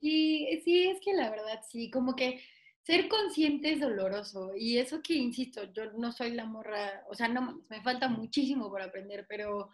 [0.01, 2.43] sí, sí, es que la verdad, sí, como que
[2.83, 4.51] ser consciente es doloroso.
[4.57, 8.69] Y eso que, insisto, yo no soy la morra, o sea, no, me falta muchísimo
[8.69, 9.71] por aprender, pero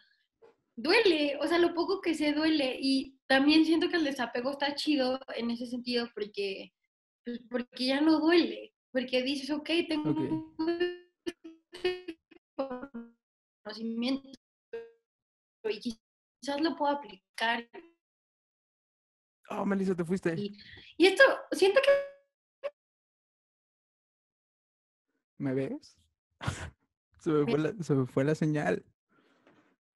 [0.77, 2.77] duele, o sea, lo poco que sé duele.
[2.79, 6.75] Y también siento que el desapego está chido en ese sentido porque,
[7.25, 10.15] pues, porque ya no duele, porque dices, ok, tengo
[12.57, 14.39] conocimiento
[15.65, 17.69] y quizás lo puedo aplicar.
[19.51, 20.35] Oh, Melissa, te fuiste.
[20.37, 20.59] Y,
[20.97, 22.71] y esto, siento que...
[25.39, 25.97] ¿Me ves?
[27.21, 28.85] se, me fue la, se me fue la señal.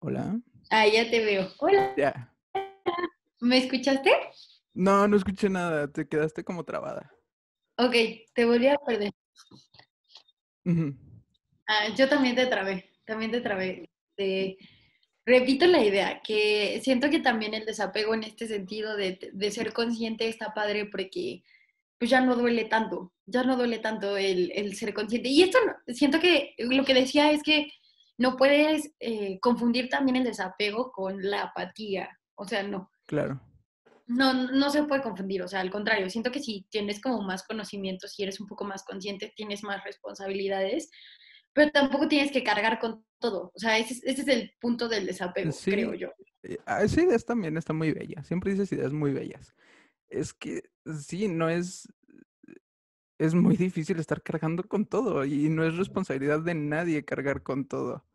[0.00, 0.40] Hola.
[0.70, 1.48] Ah, ya te veo.
[1.58, 1.94] Hola.
[1.96, 2.34] Ya.
[3.40, 4.10] ¿Me escuchaste?
[4.74, 5.90] No, no escuché nada.
[5.90, 7.10] Te quedaste como trabada.
[7.78, 7.94] Ok,
[8.34, 9.12] te volví a perder.
[10.66, 11.09] Uh
[11.72, 13.88] Ah, yo también te trabé, también te trabé.
[15.24, 19.72] repito la idea, que siento que también el desapego en este sentido de, de, ser
[19.72, 21.44] consciente está padre porque
[21.96, 25.28] pues ya no duele tanto, ya no duele tanto el, el ser consciente.
[25.28, 27.70] Y esto siento que lo que decía es que
[28.18, 32.90] no puedes eh, confundir también el desapego con la apatía, o sea, no.
[33.06, 33.40] Claro.
[34.08, 37.44] No, no se puede confundir, o sea, al contrario, siento que si tienes como más
[37.44, 40.90] conocimientos, si eres un poco más consciente, tienes más responsabilidades,
[41.60, 43.52] pero tampoco tienes que cargar con todo.
[43.54, 46.08] O sea, ese, ese es el punto del desapego, creo yo.
[46.42, 48.24] Eh, ah, esa idea también está muy bella.
[48.24, 49.54] Siempre dices ideas muy bellas.
[50.08, 50.62] Es que
[51.02, 51.86] sí, no es.
[53.18, 57.66] Es muy difícil estar cargando con todo y no es responsabilidad de nadie cargar con
[57.66, 58.06] todo.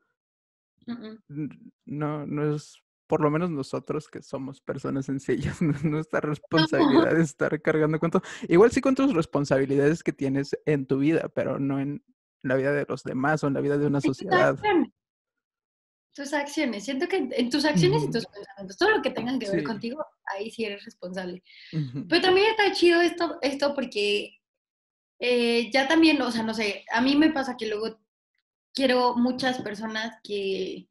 [1.85, 7.19] No, no es, por lo menos nosotros que somos personas sencillas, no es nuestra responsabilidad
[7.19, 8.23] estar cargando con todo.
[8.49, 12.03] Igual sí con tus responsabilidades que tienes en tu vida, pero no en
[12.49, 14.57] la vida de los demás o en la vida de una sociedad.
[16.13, 16.85] Tus acciones.
[16.85, 20.05] Siento que en tus acciones y tus pensamientos, todo lo que tengan que ver contigo,
[20.25, 21.43] ahí sí eres responsable.
[21.71, 24.37] Pero también está chido esto, esto porque
[25.19, 27.99] eh, ya también, o sea, no sé, a mí me pasa que luego
[28.73, 30.87] quiero muchas personas que,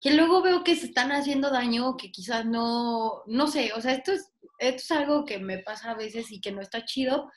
[0.00, 3.92] que luego veo que se están haciendo daño, que quizás no, no sé, o sea,
[3.92, 7.30] esto es, esto es algo que me pasa a veces y que no está chido,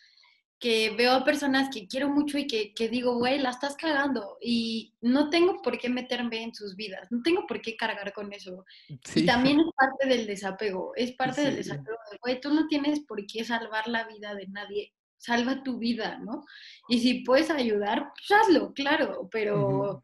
[0.62, 4.38] que veo a personas que quiero mucho y que, que, digo, güey, la estás cagando
[4.40, 8.32] y no tengo por qué meterme en sus vidas, no tengo por qué cargar con
[8.32, 8.64] eso.
[9.16, 11.48] Y también es parte del desapego, es parte sí.
[11.48, 15.80] del desapego, güey, tú no tienes por qué salvar la vida de nadie, salva tu
[15.80, 16.46] vida, ¿no?
[16.88, 20.04] Y si puedes ayudar, pues hazlo, claro, pero uh -huh.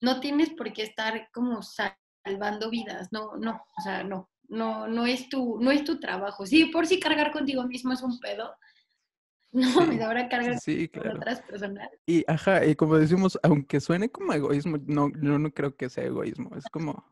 [0.00, 5.06] no tienes por qué estar como salvando vidas, no, no, o sea, no, no, no
[5.06, 6.46] es tu, no es tu trabajo.
[6.46, 8.54] Sí, por si cargar contigo mismo es un pedo,
[9.52, 11.16] no, sí, me da cargar sí, con claro.
[11.18, 11.88] otras personas.
[12.06, 16.04] Y ajá, y como decimos, aunque suene como egoísmo, no, yo no creo que sea
[16.04, 17.04] egoísmo, es como,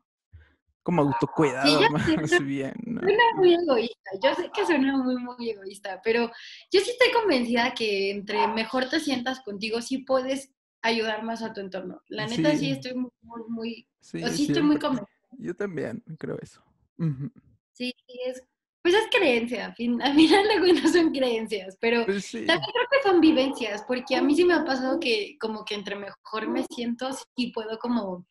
[0.83, 1.87] como autocuidado sí,
[2.20, 2.75] más sé, bien.
[2.85, 3.01] ¿no?
[3.01, 6.31] Suena muy egoísta, yo sé que suena muy, muy egoísta, pero
[6.70, 11.53] yo sí estoy convencida que entre mejor te sientas contigo, sí puedes ayudar más a
[11.53, 12.03] tu entorno.
[12.09, 15.09] La neta sí, sí estoy muy, muy, muy sí, sí estoy muy convencida.
[15.38, 16.62] Yo también creo eso.
[16.99, 17.33] Uh -huh.
[17.72, 17.92] Sí,
[18.27, 18.42] es
[18.87, 22.46] pues es creencia, a fin- al final de cuentas son creencias, pero Pues sí.
[22.46, 25.75] también creo que son vivencias, porque a mí sí me ha pasado que como que
[25.75, 28.25] entre mejor me siento, sí puedo como,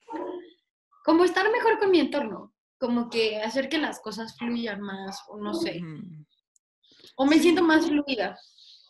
[1.03, 5.37] como estar mejor con mi entorno, como que hacer que las cosas fluyan más, o
[5.37, 5.81] no sé,
[7.17, 8.39] o me siento más fluida.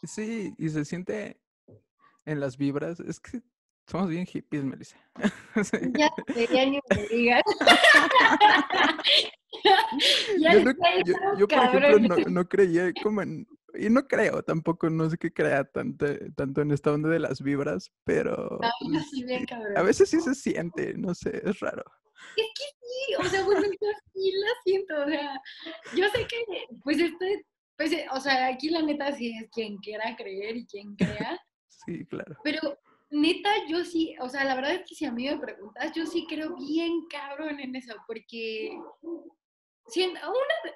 [0.03, 1.39] Sí, y se siente
[2.25, 2.99] en las vibras.
[2.99, 3.41] Es que
[3.87, 4.97] somos bien hippies, Melissa.
[5.63, 5.77] Sí.
[5.97, 6.09] Ya
[6.51, 7.43] ya ni me digas.
[10.39, 10.71] Ya Yo, no-
[11.05, 13.47] yo- yo, por ejemplo, no, no creía como en...
[13.77, 17.41] Y no creo tampoco, no sé qué crea tanto, tanto en esta onda de las
[17.41, 19.45] vibras, pero No, yo pues, sí bien
[19.75, 21.83] a veces sí se siente, no sé, es raro.
[22.35, 25.41] Sí, o sea, bueno, yo sí la siento, o sea,
[25.95, 26.43] yo sé que,
[26.83, 27.45] pues, este,
[27.77, 31.37] pues, eh, o sea, aquí la neta sí es quien quiera creer y quien crea,
[31.67, 32.37] Sí, claro.
[32.43, 32.77] pero
[33.09, 36.05] neta yo sí, o sea, la verdad es que si a mí me preguntas, yo
[36.05, 38.71] sí creo bien cabrón en eso, porque,
[39.87, 40.19] si una,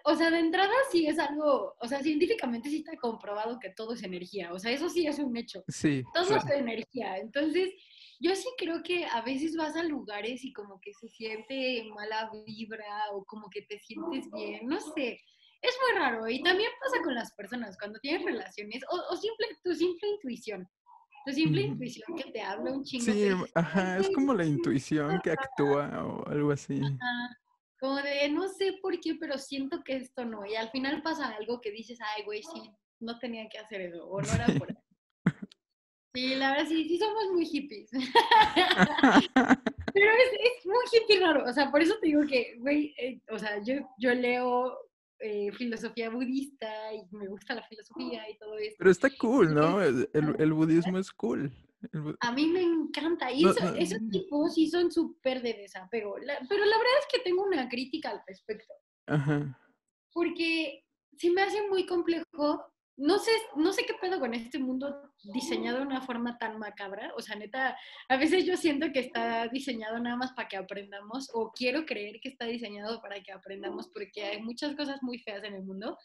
[0.06, 3.94] o sea, de entrada sí es algo, o sea, científicamente sí está comprobado que todo
[3.94, 5.64] es energía, o sea, eso sí es un hecho.
[5.68, 7.18] Sí, todo es energía.
[7.18, 7.74] Entonces,
[8.20, 12.30] yo sí creo que a veces vas a lugares y como que se siente mala
[12.46, 15.20] vibra o como que te sientes bien, no sé.
[15.62, 19.48] Es muy raro y también pasa con las personas cuando tienes relaciones o, o simple,
[19.64, 20.70] tu simple intuición.
[21.34, 23.06] Simple intuición que te habla un chingo.
[23.06, 26.82] Sí, dice, ajá, es "Ay, como la intuición que actúa o algo así.
[26.82, 27.38] ajá".
[27.80, 30.46] Como de, no sé por qué, pero siento que esto no.
[30.46, 34.06] Y al final pasa algo que dices, ay, güey, sí, no tenía que hacer eso,
[34.06, 34.60] o no era Sí.
[34.60, 34.76] por ahí.
[36.16, 37.90] Sí, la verdad sí, sí somos muy hippies.
[39.94, 43.22] Pero es, es muy hippie raro, o sea, por eso te digo que, güey, eh,
[43.32, 44.78] o sea, yo, yo leo
[45.20, 48.76] eh, filosofía budista y me gusta la filosofía y todo esto.
[48.80, 49.82] Pero está cool, ¿no?
[49.82, 51.52] El, el- budismo es cool.
[51.94, 53.32] Bu- A mí me encanta.
[53.32, 54.10] Y No, eso- no, esos mm.
[54.10, 56.18] tipos sí son súper de desapego.
[56.20, 58.74] La- pero la verdad es que tengo una crítica al respecto.
[59.08, 59.58] Ajá.
[60.14, 60.84] Porque
[61.18, 62.64] sí me hace muy complejo.
[63.00, 64.94] No sé, no sé qué pedo con este mundo
[65.34, 67.14] diseñado de una forma tan macabra.
[67.16, 67.78] O sea, neta,
[68.10, 72.20] a veces yo siento que está diseñado nada más para que aprendamos, o quiero creer
[72.20, 75.98] que está diseñado para que aprendamos, porque hay muchas cosas muy feas en el mundo.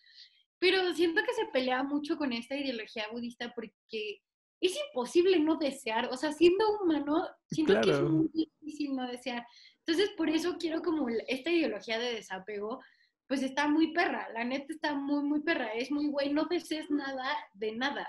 [0.61, 4.23] Pero siento que se pelea mucho con esta ideología budista porque
[4.61, 6.09] es imposible no desear.
[6.13, 9.45] O sea, siendo humano, siento que es muy difícil no desear.
[9.87, 12.81] Entonces, por eso quiero como esta ideología de desapego,
[13.27, 14.29] pues está muy perra.
[14.33, 15.73] La neta está muy, muy perra.
[15.75, 18.09] Es muy güey, no desees nada de nada.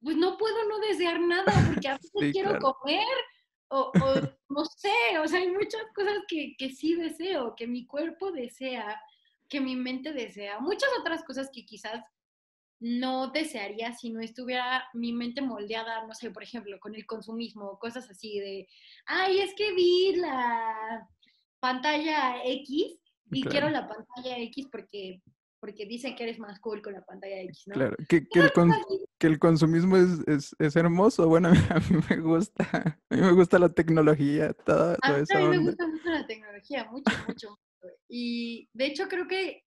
[0.00, 2.74] Pues no puedo no desear nada porque a veces Sí, quiero claro.
[2.74, 3.06] comer
[3.68, 4.14] o, o
[4.48, 9.00] no sé, o sea, hay muchas cosas que, que sí deseo, que mi cuerpo desea,
[9.48, 12.02] que mi mente desea, muchas otras cosas que quizás
[12.80, 17.78] no desearía si no estuviera mi mente moldeada, no sé, por ejemplo, con el consumismo,
[17.78, 18.68] cosas así de,
[19.06, 21.06] ay, es que vi la
[21.60, 22.98] pantalla X
[23.30, 23.50] y Claro.
[23.50, 25.20] quiero la pantalla X porque,
[25.60, 27.74] porque dice que eres más cool con la pantalla X, ¿no?
[27.74, 28.72] Claro, que, que el, con-
[29.18, 31.28] que el consumismo es, es, es hermoso.
[31.28, 32.64] Bueno, a mí me gusta,
[33.10, 36.08] a mí me gusta la tecnología, toda, A toda mí esa también me gusta mucho
[36.10, 37.50] la tecnología, mucho, mucho.
[37.50, 37.58] mucho.
[38.08, 39.64] Y de hecho creo que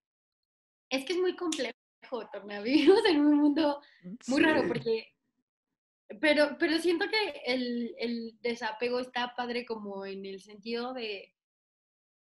[0.90, 1.74] es que es muy complejo,
[2.34, 2.62] Torna.
[2.62, 3.82] Vivimos en un mundo
[4.28, 5.08] muy raro porque...
[6.20, 11.34] Pero, pero siento que el, el desapego está padre como en el sentido de,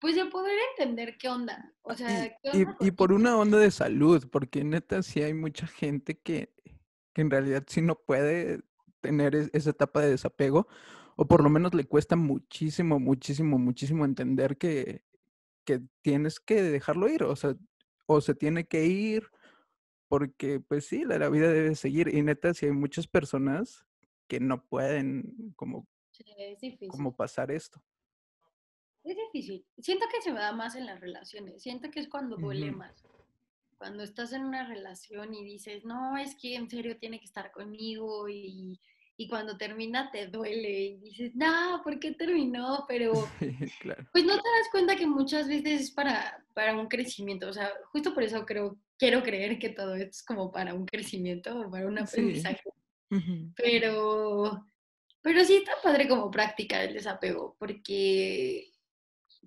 [0.03, 1.73] pues de poder entender qué onda.
[1.83, 5.33] O sea, qué Y, onda y, por una onda de salud, porque neta sí hay
[5.33, 6.53] mucha gente que,
[7.15, 8.61] que en realidad sí no puede
[9.01, 10.67] tener es- esa etapa de desapego,
[11.17, 15.05] o por lo menos le cuesta muchísimo, muchísimo, muchísimo entender que,
[15.65, 17.57] que tienes que dejarlo ir, o sea,
[18.07, 19.29] o se tiene que ir,
[20.09, 23.87] porque pues sí, la, la vida debe seguir, y neta sí hay muchas personas
[24.29, 26.89] que no pueden como, Sí, es difícil.
[26.91, 27.83] como pasar esto.
[29.05, 29.65] Es difícil.
[29.79, 31.63] Siento que se me da más en las relaciones.
[31.63, 32.93] Siento que es cuando duele más.
[33.79, 37.51] Cuando estás en una relación y dices, no, es que en serio tiene que estar
[37.51, 38.81] conmigo y,
[39.17, 42.85] y cuando termina te duele y dices, no, ¿por qué terminó?
[42.87, 43.13] Pero
[43.81, 44.07] claro.
[44.13, 47.49] pues no te das cuenta que muchas veces es para, para un crecimiento.
[47.49, 50.87] O sea, justo por eso creo, quiero creer que todo esto es como para un
[50.87, 52.05] crecimiento o para un Sí.
[52.05, 52.63] aprendizaje.
[53.57, 54.67] Pero,
[55.21, 58.72] pero sí está padre como práctica el desapego, porque,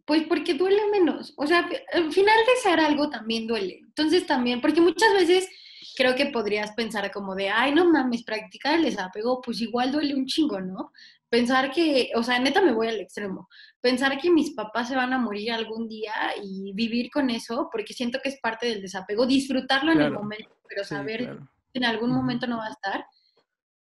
[0.06, 1.34] pues porque duele menos.
[1.38, 3.80] O sea, al final desear algo también duele.
[3.84, 5.50] Entonces también, porque muchas veces
[5.96, 10.14] creo que podrías pensar como de, ay, no mames, practicar el desapego, pues igual duele
[10.16, 10.92] un chingo, ¿no?
[11.30, 13.50] Pensar que, o sea, neta me voy al extremo.
[13.82, 16.14] Pensar que mis papás se van a morir algún día
[16.44, 20.56] y vivir con eso, porque siento que es parte del desapego, disfrutarlo en el momento,
[20.68, 21.50] pero Sí, saber claro.
[21.74, 23.06] que en algún momento no va a estar,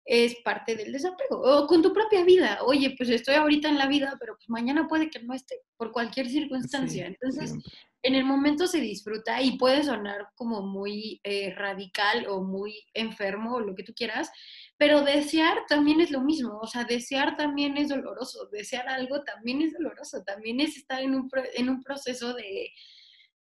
[0.05, 1.41] es parte del desapego.
[1.41, 2.59] O con tu propia vida.
[2.65, 5.91] Oye, pues estoy ahorita en la vida, pero pues mañana puede que no esté, por
[5.91, 7.07] cualquier circunstancia.
[7.07, 7.71] Sí, Entonces, siempre.
[8.03, 13.55] en el momento se disfruta y puede sonar como muy eh, radical o muy enfermo
[13.55, 14.29] o lo que tú quieras,
[14.77, 19.61] pero desear también es lo mismo, o sea, desear también es doloroso, desear algo también
[19.61, 22.71] es doloroso, también es estar en un, en un proceso de,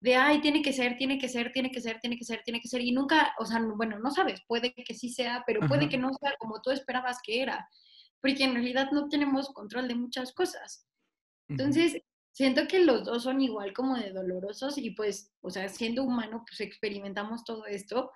[0.02, 2.62] de, ay, tiene que ser, tiene que ser, tiene que ser, tiene que ser, tiene
[2.62, 5.90] que ser, y nunca, o sea, bueno, no sabes, puede que sí sea, pero puede
[5.90, 7.68] que no sea como tú esperabas que era,
[8.22, 10.88] porque en realidad no tenemos control de muchas cosas.
[11.50, 16.04] Entonces, siento que los dos son igual como de dolorosos y pues, o sea, siendo
[16.04, 18.12] humano, pues experimentamos todo esto,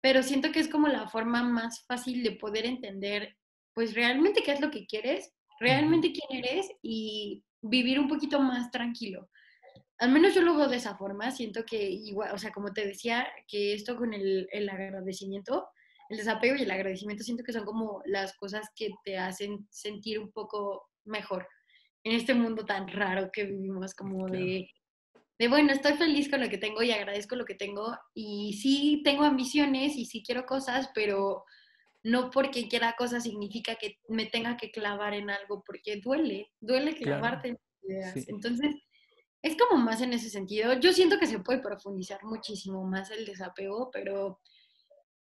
[0.00, 3.36] pero siento que es como la forma más fácil de poder entender,
[3.74, 8.70] pues realmente qué es lo que quieres, realmente quién eres y vivir un poquito más
[8.70, 9.28] tranquilo.
[9.98, 12.86] Al menos yo lo veo de esa forma, siento que igual, o sea, como te
[12.86, 15.68] decía, que esto con el, el agradecimiento,
[16.10, 20.18] el desapego y el agradecimiento siento que son como las cosas que te hacen sentir
[20.18, 21.48] un poco mejor
[22.04, 24.68] en este mundo tan raro que vivimos, como de,
[25.38, 29.02] de, bueno, estoy feliz con lo que tengo y agradezco lo que tengo y sí
[29.04, 31.44] tengo ambiciones y sí quiero cosas, pero
[32.04, 36.94] no porque quiera cosas significa que me tenga que clavar en algo, porque duele, duele
[36.94, 38.28] clavarte en ideas.
[38.28, 38.76] Entonces,
[39.46, 40.74] es como más en ese sentido.
[40.74, 44.40] Yo siento que se puede profundizar muchísimo más el desapego, pero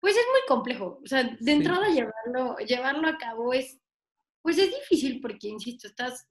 [0.00, 1.00] pues es muy complejo.
[1.02, 3.78] O sea, de entrada llevarlo, llevarlo a cabo es,
[4.42, 6.26] pues es difícil porque, insisto, estás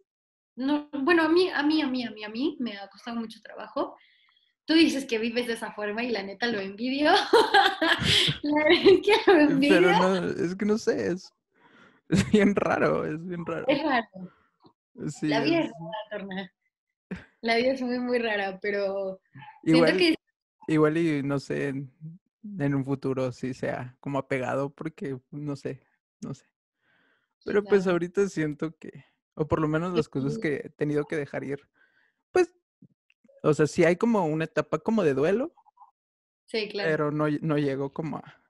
[0.58, 3.17] no, bueno, a mí, a mí, a mí, a mí, a mí me ha costado
[3.17, 3.95] mucho trabajo.
[4.65, 7.12] Tú dices que vives de esa forma y la neta lo envidio.
[8.41, 9.76] la que lo envidio.
[9.76, 11.32] Pero no, es que no sé, es,
[12.34, 13.65] bien raro, es bien raro.
[13.67, 14.08] Es raro.
[15.21, 15.71] la vida es,
[16.10, 16.52] rara,
[17.48, 19.22] La vida es muy, muy rara, pero
[19.64, 20.16] igual, que...
[20.68, 21.92] Igual y no sé, en,
[22.60, 25.82] en un futuro sí sea como apegado, porque no sé,
[26.22, 26.46] no sé.
[27.46, 29.06] Pero pues ahorita siento que
[29.36, 31.70] o por lo menos las cosas que he tenido que dejar ir.
[32.34, 32.54] Pues,
[33.44, 35.54] o sea, sí hay como una etapa como de duelo.
[36.48, 36.90] Sí, claro.
[36.90, 38.44] Pero no, no llego como a...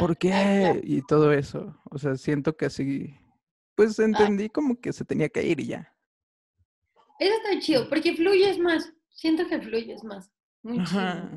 [0.00, 0.80] ¿Por qué?
[0.84, 1.78] Y todo eso.
[1.90, 3.18] O sea, siento que así,
[3.74, 4.04] pues ah.
[4.04, 5.92] entendí como que se tenía que ir y ya.
[7.18, 8.92] Eso está chido, porque fluyes más.
[9.10, 10.30] Siento que fluyes más.
[10.62, 11.30] Muy Ajá.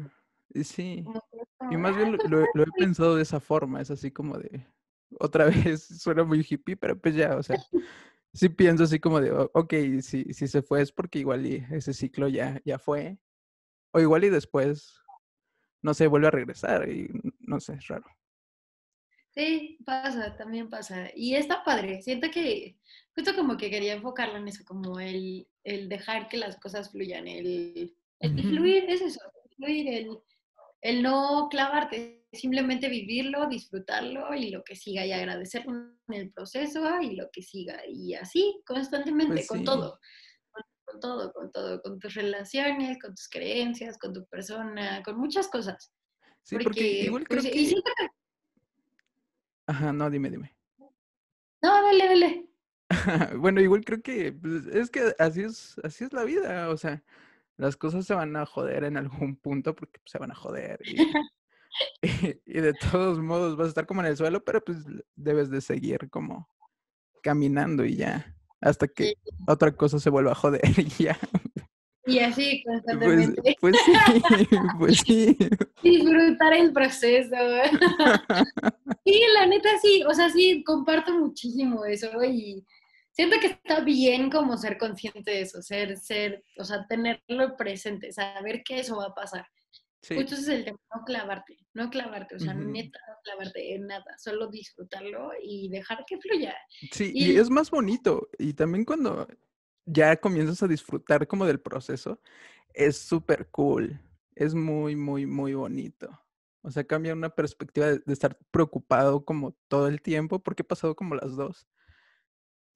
[0.63, 1.05] Sí.
[1.69, 3.81] Y más bien lo, lo, he pensado de esa forma.
[3.81, 4.65] Es así como de.
[5.19, 7.57] Otra vez suena muy hippie, pero pues ya, o sea,
[8.33, 11.93] sí pienso así como de, ok, si, si se fue es porque igual y ese
[11.93, 13.17] ciclo ya, ya fue.
[13.91, 15.01] O igual y después,
[15.81, 18.05] no sé, vuelve a regresar y no sé, es raro.
[19.31, 21.09] Sí, pasa, también pasa.
[21.15, 22.01] Y está padre.
[22.01, 22.77] Siento que
[23.15, 27.27] justo como que quería enfocarlo en eso, como el, el dejar que las cosas fluyan,
[27.27, 29.19] el, el fluir es eso,
[29.55, 30.17] fluir, el,
[30.81, 37.01] el no clavarte, simplemente vivirlo, disfrutarlo y lo que siga y agradecer en el proceso
[37.01, 39.99] y lo que siga y así constantemente pues con todo,
[40.85, 45.47] con, todo, con todo, con tus relaciones, con tus creencias, con tu persona, con muchas
[45.47, 45.93] cosas.
[46.43, 47.75] Sí, porque, igual creo que...
[49.67, 50.57] Ajá, no, dime, dime.
[51.61, 52.50] No, dale, dale.
[53.37, 57.03] bueno, igual creo que pues, es que así es, así es la vida, o sea,
[57.57, 60.79] las cosas se van a joder en algún punto porque pues, se van a joder.
[60.83, 60.95] Y,
[62.45, 64.77] de todos modos vas a estar como en el suelo, pero pues
[65.15, 66.49] debes de seguir como
[67.23, 69.13] caminando y ya, hasta que
[69.47, 71.17] otra cosa se vuelva a joder y ya.
[72.05, 73.55] Y así pues, constantemente.
[73.61, 73.93] Pues, sí,
[74.79, 75.37] pues sí.
[75.83, 77.35] Disfrutar el proceso.
[79.05, 82.65] sí, la neta sí, o sea, sí, comparto muchísimo eso y
[83.11, 88.11] siento que está bien como ser consciente de eso, ser, ser, o sea, tenerlo presente,
[88.11, 89.45] saber que eso va a pasar.
[90.01, 90.15] Sí.
[90.15, 94.17] Justo es el tema, no clavarte, no clavarte, o sea, neta, no clavarte en nada,
[94.17, 96.55] solo disfrutarlo y dejar que fluya.
[96.91, 98.27] Sí, y, es más bonito.
[98.39, 99.27] Y también cuando
[99.85, 102.19] ya comienzas a disfrutar como del proceso,
[102.73, 104.01] es súper cool,
[104.33, 106.19] es muy, muy, muy bonito.
[106.63, 110.65] O sea, cambia una perspectiva de, de, estar preocupado como todo el tiempo, porque he
[110.65, 111.67] pasado como las dos.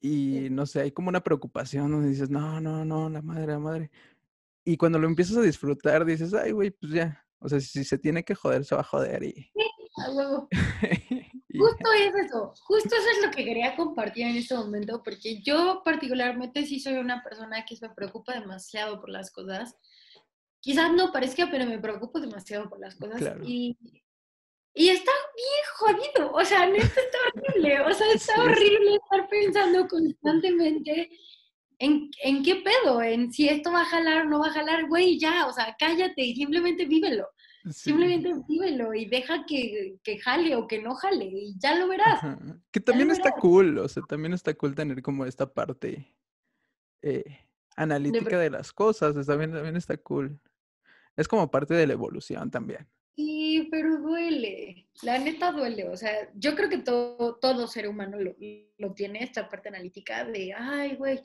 [0.06, 3.58] Y no sé, hay como una preocupación donde dices, no, no, no, la madre, la
[3.58, 3.92] madre.
[4.64, 7.26] Y cuando lo empiezas a disfrutar, dices, ay, güey, pues ya.
[7.40, 9.24] O sea, si se tiene que joder, se va a joder.
[9.24, 9.32] Y...
[9.32, 9.52] Sí,
[10.06, 10.48] a huevo.
[11.58, 15.82] Justo es eso, justo eso es lo que quería compartir en este momento, porque yo
[15.86, 19.74] particularmente sí soy una persona que se preocupa demasiado por las cosas.
[20.60, 23.38] Quizás no parezca, pero me preocupo demasiado por las cosas.
[23.46, 23.78] Y
[24.76, 29.88] y está bien jodido, o sea, esto está horrible, o sea, está horrible estar pensando
[29.88, 31.10] constantemente
[31.80, 34.88] en, en qué pedo, en si esto va a jalar o no va a jalar,
[34.88, 37.28] güey, ya, o sea, cállate y simplemente vívelo.
[37.72, 42.20] Simplemente vívelo y deja que, que, jale o que no jale y ya lo verás.
[42.70, 46.16] Que también está cool, o sea, también está cool tener como esta parte
[47.02, 47.40] eh,
[47.76, 50.40] analítica de las cosas, está bien, también está cool.
[51.16, 52.88] Es como parte de la evolución también.
[53.16, 54.88] Sí, pero duele.
[55.04, 55.88] La neta duele.
[55.90, 58.36] O sea, yo creo que todo, todo ser humano lo,
[58.78, 61.22] lo tiene, esta parte analítica de, ay, güey,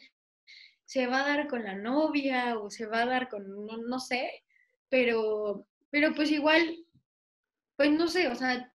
[0.90, 4.00] se va a dar con la novia o se va a dar con, no, no
[4.00, 4.44] sé,
[4.88, 6.84] pero, pero pues igual,
[7.76, 8.72] pues no sé, o sea,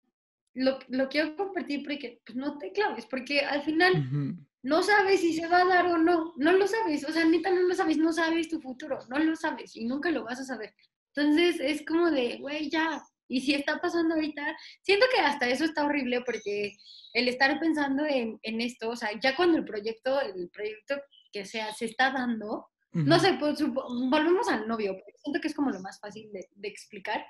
[0.53, 5.33] lo, lo quiero compartir porque pues, no te claves, porque al final no sabes si
[5.33, 7.97] se va a dar o no, no lo sabes, o sea, neta no lo sabes,
[7.97, 10.75] no sabes tu futuro, no lo sabes y nunca lo vas a saber.
[11.15, 15.65] Entonces es como de, güey, ya, y si está pasando ahorita, siento que hasta eso
[15.65, 16.75] está horrible porque
[17.13, 20.95] el estar pensando en, en esto, o sea, ya cuando el proyecto, el proyecto
[21.31, 25.55] que sea, se está dando, no sé, pues, volvemos al novio, porque siento que es
[25.55, 27.25] como lo más fácil de, de explicar.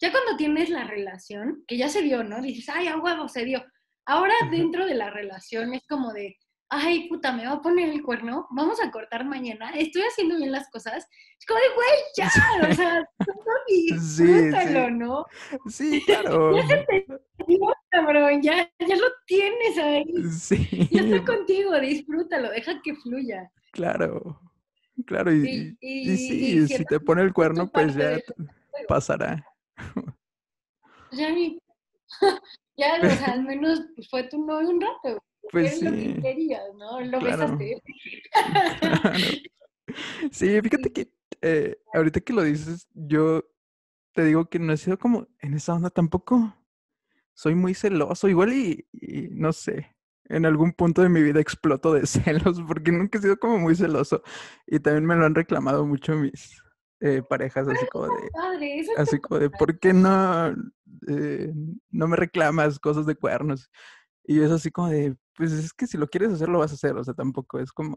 [0.00, 2.40] Ya cuando tienes la relación, que ya se dio, ¿no?
[2.40, 3.64] Dices, ay, a huevo, se dio.
[4.06, 6.36] Ahora dentro de la relación es como de,
[6.70, 10.52] ay, puta, me va a poner el cuerno, vamos a cortar mañana, estoy haciendo bien
[10.52, 11.08] las cosas.
[11.38, 12.28] Es como de, güey, ya,
[12.70, 13.08] o sea,
[13.66, 14.92] disfrútalo, sí.
[14.92, 15.24] ¿no?
[15.66, 16.52] Sí, claro.
[17.46, 20.04] Dios, cabrón, ya, ya lo tienes ahí.
[20.30, 23.50] Sí, Ya está contigo, disfrútalo, deja que fluya.
[23.72, 24.40] claro.
[25.06, 28.34] Claro, y, Sí, y, y- sí, y si te pone el cuerno, pues de ya
[28.88, 29.46] pasará.
[31.12, 31.56] Ya ni,
[32.76, 35.22] ya, o sea, al menos pues, fue tu novio un rato.
[35.50, 37.00] Pues Era lo sí, que querías, ¿no?
[37.00, 37.56] Lo claro.
[37.56, 37.82] besaste.
[38.80, 39.10] claro.
[40.30, 43.44] Sí, fíjate que eh, ahorita que lo dices, yo
[44.12, 46.54] te digo que no he sido como en esa onda tampoco.
[47.34, 51.92] Soy muy celoso, igual y, y no sé, en algún punto de mi vida exploto
[51.92, 54.22] de celos porque nunca he sido como muy celoso
[54.66, 56.62] y también me lo han reclamado mucho mis
[57.00, 60.48] eh, parejas, así como de, Padre, así como de, ¿por qué no,
[61.06, 61.52] eh,
[61.90, 63.70] no me reclamas cosas de cuernos?
[64.24, 66.74] Y es así como de, pues es que si lo quieres hacer, lo vas a
[66.74, 67.96] hacer, o sea, tampoco es como,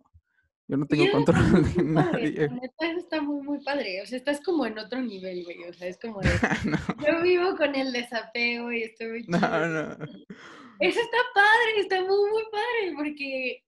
[0.68, 1.36] yo no tengo control
[1.76, 1.84] de padre.
[1.84, 2.46] nadie.
[2.46, 4.02] Eso está muy, muy padre.
[4.04, 5.64] O sea, estás como en otro nivel, güey.
[5.66, 6.30] O sea, es como de,
[6.66, 9.68] no, yo vivo con el desapego y estoy muy no, chido.
[9.68, 9.92] no.
[10.80, 13.66] Eso está padre, está muy, muy padre, porque,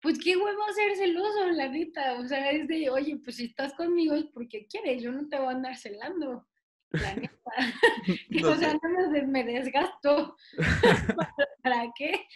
[0.00, 2.18] pues, qué huevo ser celoso, la neta.
[2.20, 5.38] O sea, es de, oye, pues, si estás conmigo es porque quieres, yo no te
[5.38, 6.46] voy a andar celando,
[6.90, 7.34] la neta.
[8.30, 10.36] No o sea, no me desgasto.
[11.62, 12.26] ¿Para qué?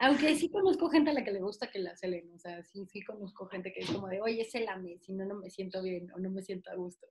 [0.00, 2.86] Aunque sí conozco gente a la que le gusta que la celen, o sea, sí,
[2.86, 6.10] sí conozco gente que es como de, oye, célame, si no, no me siento bien
[6.12, 7.06] o no me siento a gusto.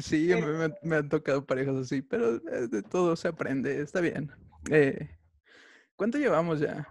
[0.00, 3.80] Sí, me, Pero- me han- me han tocado parejas así, pero de todo se aprende,
[3.82, 4.30] está bien.
[4.70, 5.10] Eh,
[5.96, 6.86] ¿Cuánto llevamos ya?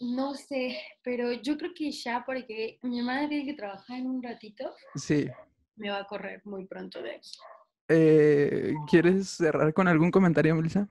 [0.00, 4.22] No sé, pero yo creo que ya, porque mi hermana tiene que trabajar en un
[4.22, 5.28] ratito, Sí.
[5.76, 7.42] me va a correr muy pronto de eso.
[7.88, 10.88] Eh, ¿Quieres cerrar con algún comentario, Melissa?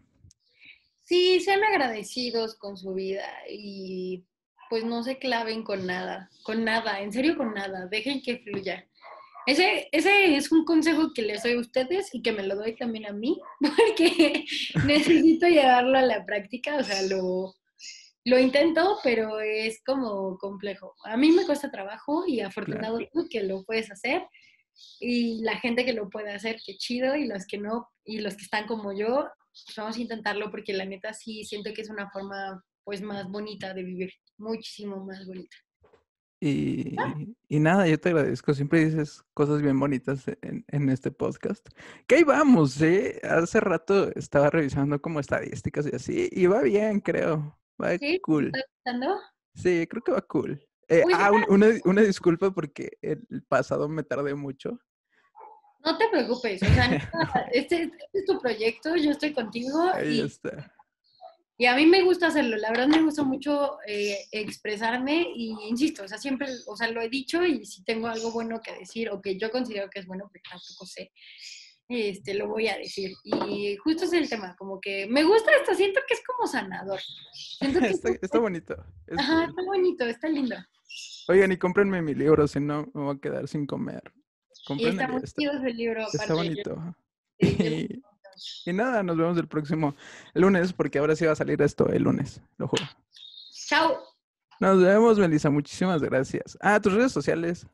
[1.10, 4.24] Sí, sean agradecidos con su vida y
[4.70, 8.88] pues no se claven con nada, con nada, en serio con nada, dejen que fluya.
[9.48, 12.76] Ese, ese es un consejo que les doy a ustedes y que me lo doy
[12.76, 14.46] también a mí, porque
[14.86, 17.56] necesito llevarlo a la práctica, o sea, lo,
[18.26, 20.94] lo intento, pero es como complejo.
[21.06, 24.28] A mí me cuesta trabajo y afortunado tú que lo puedes hacer
[25.00, 28.36] y la gente que lo puede hacer, qué chido, y los que no, y los
[28.36, 29.26] que están como yo,
[29.78, 33.74] vamos a intentarlo porque la neta sí siento que es una forma pues más bonita
[33.74, 35.56] de vivir, muchísimo más bonita.
[36.42, 36.96] Y,
[37.50, 38.54] y nada, yo te agradezco.
[38.54, 41.68] Siempre dices cosas bien bonitas en, en este podcast.
[42.08, 43.20] Que ahí vamos, ¿eh?
[43.24, 47.60] Hace rato estaba revisando como estadísticas y así, y va bien, creo.
[47.82, 47.98] Va ¿Sí?
[48.00, 48.46] ¿Te cool.
[48.54, 49.20] está gustando?
[49.54, 50.66] Sí, creo que va cool.
[50.88, 54.80] Eh, ah, un- una, una disculpa porque el pasado me tardé mucho.
[55.86, 57.10] No te preocupes, o sea, neta,
[57.54, 60.74] este, este es tu proyecto, yo estoy contigo Ahí y, está.
[61.58, 66.04] y a mí me gusta hacerlo, la verdad me gusta mucho eh, expresarme y insisto,
[66.04, 69.10] o sea, siempre, o sea, lo he dicho y si tengo algo bueno que decir
[69.10, 71.12] o que yo considero que es bueno, porque tampoco sé,
[71.88, 73.12] este, lo voy a decir.
[73.24, 77.00] Y justo es el tema, como que me gusta esto, siento que es como sanador.
[77.34, 78.76] Siento que Está, es- está bonito.
[79.08, 80.56] es Ajá, está bonito, está lindo.
[81.30, 84.04] Oigan, y cómprenme mi libro, si no me voy a quedar sin comer.
[84.78, 86.30] Y está muy está, chido ese libro, está aparte.
[86.30, 86.76] yo- bonito.
[86.76, 86.96] yo-
[87.42, 88.04] Y,
[88.66, 89.96] y nada, nos vemos el próximo
[90.34, 92.84] lunes, porque ahora sí va a salir esto el lunes, lo juro.
[93.68, 93.98] Chao.
[94.60, 95.50] Nos vemos, Melissa.
[95.50, 96.58] Muchísimas gracias.
[96.62, 97.66] Ah, tus redes sociales.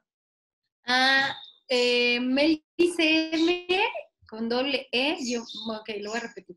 [0.85, 1.35] Ah,
[1.67, 3.81] eh, MeliCM
[4.29, 6.55] con doble E, yo, ok, lo voy a repetir.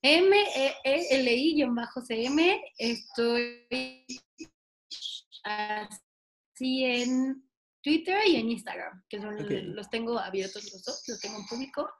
[0.00, 3.66] M-E-E-L-I-CM, estoy
[5.44, 7.47] así en
[7.88, 9.50] Twitter y en Instagram, que son, Ok.
[9.64, 11.90] los tengo abiertos los dos, los tengo en público.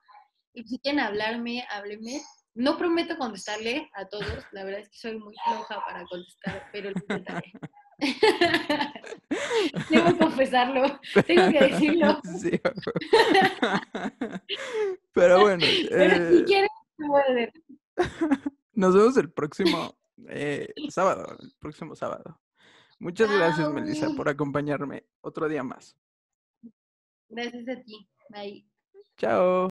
[0.53, 2.21] Y si quieren hablarme, háblenme.
[2.55, 6.91] No prometo contestarle a todos, la verdad es que soy muy floja para contestar, pero
[6.91, 7.53] lo intentaré.
[9.89, 12.21] Tengo que confesarlo, tengo que decirlo.
[12.39, 12.51] Sí.
[15.13, 15.65] Pero bueno.
[15.89, 16.67] Pero si eh,
[16.99, 17.53] voy a ver.
[18.73, 22.41] Nos vemos el próximo eh, sábado, el próximo sábado.
[22.99, 25.97] Muchas gracias, Melissa, por acompañarme otro día más.
[27.29, 28.09] Gracias a ti.
[28.31, 28.67] Bye.
[29.17, 29.67] Chao.